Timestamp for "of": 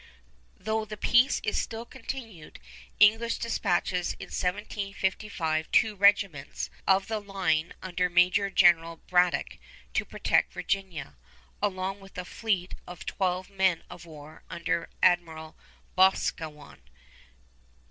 6.87-7.05, 12.87-13.05, 13.91-14.03